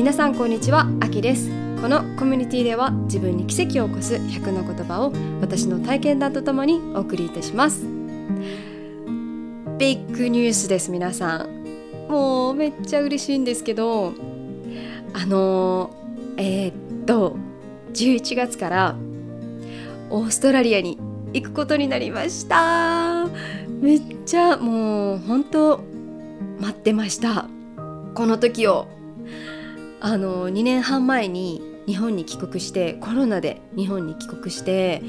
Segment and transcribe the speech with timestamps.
[0.00, 1.50] 皆さんこんにちはあきです。
[1.78, 7.82] このコミュニティでは自分に奇跡を起こす100の言葉を私の体験談とともにお送りいたします。
[7.82, 7.88] ビ
[9.96, 12.08] ッグニュースです皆さん。
[12.08, 14.14] もうめっちゃ嬉しいんですけど
[15.12, 15.90] あの
[16.38, 17.36] えー、っと
[17.92, 18.96] 11月から
[20.08, 20.98] オーストラリアに
[21.34, 23.26] 行くことになりました。
[23.82, 25.84] めっちゃもう本当
[26.58, 27.50] 待ってました。
[28.14, 28.88] この時を。
[30.00, 35.02] あの2年半前に日本に帰国してコロナで日本に帰国して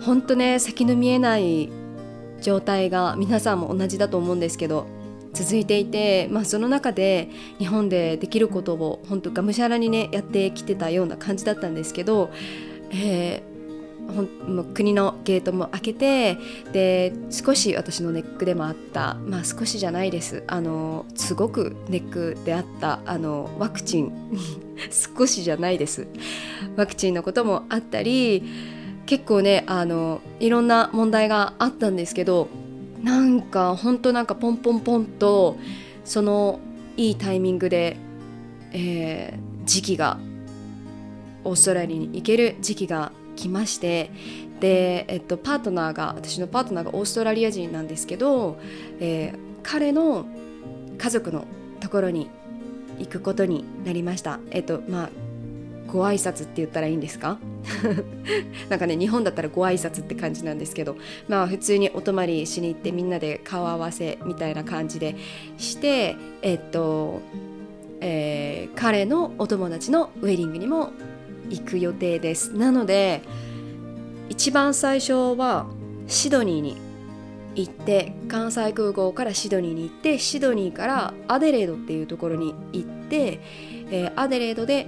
[0.00, 1.70] 本当ね先の見えない
[2.40, 4.86] 状態が皆さんも同じだと思うんですけど
[5.32, 12.30] 続いていて、まあ、その中で日本でできることを本当がむしゃらにねやってきてたような感じだったんですけど、
[12.92, 13.42] え
[14.08, 16.38] ほんもう国のゲートも開けて
[16.72, 19.14] で少し私のネックでもあった。
[19.26, 20.42] まあ少しじゃないです。
[20.46, 23.00] あのすごくネックであった。
[23.04, 24.12] あのワクチン。
[24.90, 26.06] 少しじゃないです。
[26.76, 28.44] ワクチンのこともあったり
[29.06, 32.48] 結構ねあのいろんな問題があったんですけど
[33.02, 35.56] なんかほんとなんかポンポンポンと
[36.04, 36.60] その
[36.96, 37.96] いいタイミングで、
[38.72, 40.18] えー、時期が
[41.44, 44.10] オーストラリアに行ける時期が来まして
[44.60, 48.58] で、えっと、パートナーが私のパートナーがオーストラリア人なんですけど、
[48.98, 50.26] えー、彼の
[50.98, 51.46] 家族の
[51.80, 52.28] ところに
[52.98, 54.40] 行くことになりました。
[54.50, 55.10] えっとまあ
[55.86, 57.38] ご挨拶って言ったらいいんですか？
[58.68, 60.96] なんかね日本だったらご挨拶って感じなんですけど
[61.28, 65.14] まあ普通にお泊まりしに行ってみんなで顔合わせみたいな感じで
[65.56, 67.20] してえっと、
[68.00, 70.90] えー、彼のお友達のウェディングにも
[71.50, 72.52] 行く予定です。
[72.54, 73.22] なので
[74.28, 75.66] 一番最初は
[76.06, 76.76] シドニーに
[77.54, 83.40] 行って関西空港からシドニーに行ってシドニーからアデレードっていうところに行って、
[83.90, 84.86] えー、アデレードで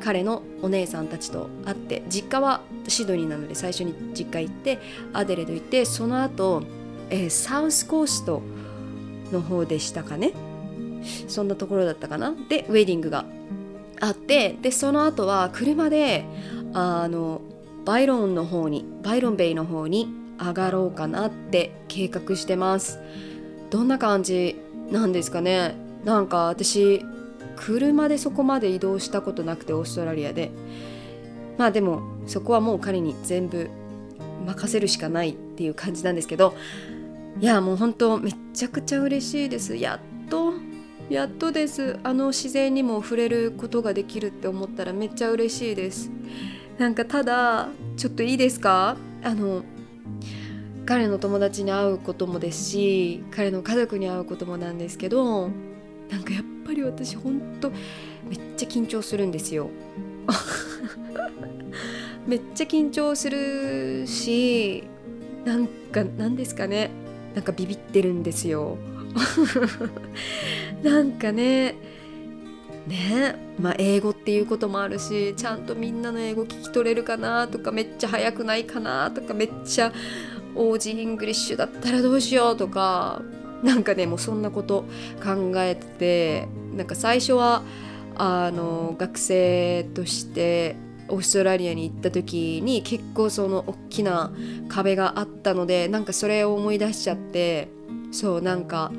[0.00, 4.78] 彼のお姉さんたちと会って実家はシドニーなので最初に実家行って
[5.12, 6.62] アデレード行ってその後、
[7.10, 8.42] えー、サウスコースト
[9.30, 10.32] の方でしたかね。
[11.26, 12.34] そんなところだったかな。
[12.48, 13.24] でウェディングが
[14.02, 16.24] あってでその後は車で
[16.74, 17.40] あの
[17.84, 20.08] バイロンの方にバイロンベイの方に
[20.38, 22.98] 上がろうかなって計画してます。
[23.70, 25.76] どんな感じなんですかね？
[26.04, 27.04] なんか私
[27.54, 30.50] 車でそこまで移動したことなくてオーストラリアで。
[31.56, 33.70] まあでもそこはもう彼に全部
[34.46, 36.54] 任せるしかないっていう感じなんですけど。
[37.40, 39.76] いやもう本当めちゃくちゃ嬉しいです。
[39.76, 40.00] やっ
[41.12, 41.98] やっとです。
[42.04, 46.10] あの自然にも触れることができるって思ったらめっちゃ嬉しいです。
[46.78, 47.68] なんかただ
[47.98, 48.96] ちょっといいですか？
[49.22, 49.62] あの
[50.86, 55.50] 彼の友達に会うこともですし彼の家族に会うこともなんですけど
[56.10, 57.70] なんかやっぱり私ほんと
[58.28, 59.68] めっちゃ緊張するんですよ。
[62.26, 64.84] めっちゃ緊張するし
[65.44, 66.90] なんかなんですかね？
[67.34, 68.78] なんかビビってるんですよ。
[70.82, 71.74] なんかね
[72.86, 79.92] ねまあ英語っていうこともあるしちゃんとみんなの英語聞き取れるかなとかめっちゃ早くないかなとかめっちゃ
[80.54, 83.22] Aussie English だったらどうしようとか
[83.62, 84.84] なんかねもうそんなこと
[85.22, 87.62] 考えててなんか最初は
[88.16, 90.76] あの学生として
[91.08, 94.32] オーストラリアに行った時に結構その大きな
[94.68, 97.68] 壁があったのでなんかそれを思い出しちゃって
[98.10, 98.92] そうなんか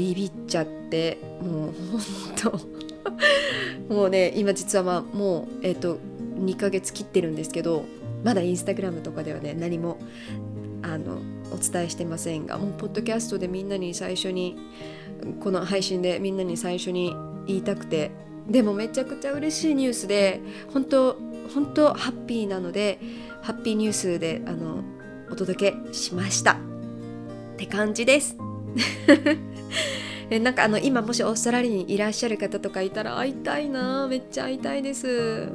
[0.00, 1.98] ビビっちゃってもうほ
[2.32, 2.60] んと。
[3.92, 5.98] もうね今実はまあもうえっ、ー、と
[6.38, 7.84] 2ヶ月切ってるんですけど
[8.24, 9.98] まだインスタグラムとかではね何も
[10.82, 11.18] あの
[11.52, 14.56] お伝えしてませんがもうポッドキャストでみんなに最初に
[15.40, 17.14] この配信でみんなに最初に
[17.46, 18.10] 言いたくて
[18.48, 20.40] でもめちゃくちゃ嬉しいニュースで
[20.72, 21.16] 本当
[21.52, 23.00] 本当ハッピーなので
[23.42, 24.82] ハッピーニュースであの
[25.30, 26.52] お届けしました。
[26.52, 26.56] っ
[27.56, 28.36] て感じです。
[30.42, 35.48] なんかあの今もしオーストラリアにいらっしゃる方とかいたら会いたいなめっちゃ会いたいです。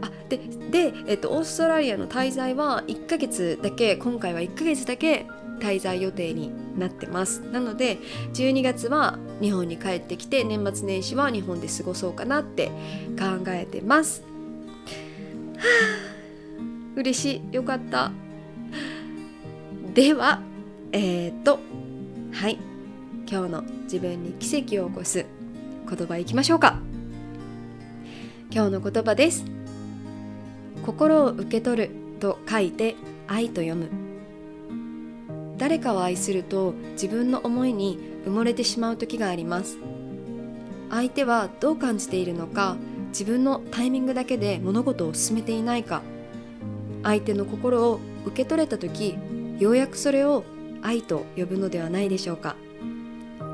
[0.00, 0.40] あで
[0.70, 5.26] で、えっと、オーストラリアの滞在は1ヶ月だけ今回は1ヶ月だけ
[5.60, 7.40] 滞在予定になってます。
[7.40, 7.98] なので
[8.34, 12.66] 12月は日本に帰ってきて年末年始は日本で過ごそうかなって
[13.18, 14.22] 考えてます。
[15.56, 15.64] は
[16.04, 16.08] あ
[16.96, 18.10] 嬉しいよかった。
[19.94, 20.40] では
[20.92, 21.60] えっ、と
[22.32, 22.67] はい。
[23.30, 25.26] 今日の自分に奇跡を起こす
[25.86, 26.78] 言葉いきましょうか。
[28.50, 29.44] 今日の言葉です。
[30.82, 31.90] 心を受け取る
[32.20, 32.96] と書いて
[33.26, 33.90] 愛と読む。
[35.58, 39.76] 誰かを愛すると自分の思いに埋もれてしまう時があります。
[40.88, 42.76] 相手はどう感じているのか
[43.08, 46.00] 自分のタイミングだけで物事を進めていないか。
[47.02, 49.18] 相手の心を受け取れた時
[49.58, 50.44] ようやくそれを
[50.80, 52.56] 愛と呼ぶのではないでしょうか。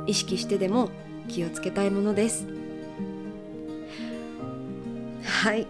[0.06, 0.90] 意識してでも
[1.28, 2.46] 気をつけたいものです。
[5.24, 5.66] はい。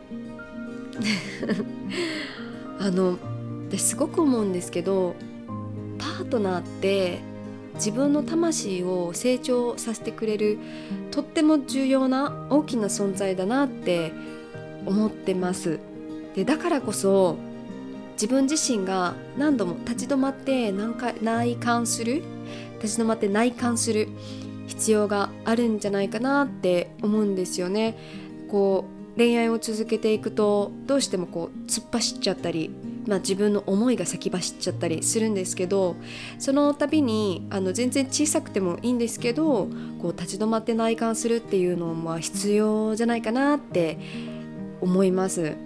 [2.79, 3.19] あの
[3.69, 5.17] 私すごく思うんですけど
[5.99, 7.19] パートナーって
[7.75, 10.59] 自分の魂を成長させてくれる
[11.11, 14.13] とっても重要な大きな存在だなって
[14.87, 15.81] 思ってます。
[16.35, 17.37] でだからこそ
[18.13, 22.23] 自分自身が何度も立ち止まって何回内観する
[22.85, 24.09] 立ち止まって内観する
[24.67, 27.97] 必要があるんじゃないかなって思うんですよね
[28.49, 28.85] こ
[29.15, 32.71] う恋愛を続けていくとどうしてもこう突っ走っちゃったり
[33.07, 35.97] まあ、自分の思いが先走っちゃったりするんですけど
[36.39, 39.69] その度にあの全然小さくてもいいんですけど
[40.01, 43.99] こう立ち止まって内観するっていうのは必要じゃないかなって
[44.81, 45.57] 思います。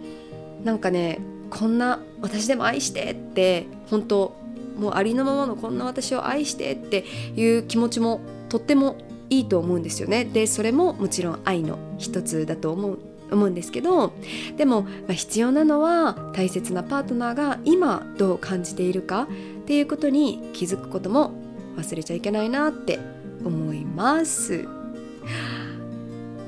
[0.65, 1.21] なんかね
[1.51, 4.37] こんな私でも愛してって本当
[4.79, 7.05] もうありのままのこんな私を愛してって
[7.37, 8.97] いう気持ちもとっても
[9.31, 10.25] いいと思うんですよね。
[10.25, 12.99] でそれももちろん愛の一つだと思う
[13.31, 14.15] 思うんですけど
[14.57, 19.29] でも、まあ、必要なのは大切なパートナーが今どう感じているか
[19.63, 21.33] っていうことに気づくことも
[21.77, 22.99] 忘れちゃいけないなって
[23.45, 24.67] 思います。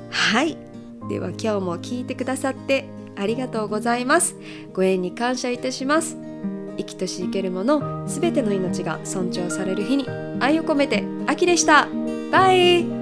[0.09, 0.57] はい。
[1.09, 2.85] では今日も聞いてくださって
[3.15, 4.35] ありがとうございます。
[4.73, 6.30] ご縁に感謝いたします。
[6.81, 10.07] 生きとし生けるものすべての命が尊重される日に
[10.39, 11.87] 愛を込めて秋でした。
[12.31, 13.00] バイ。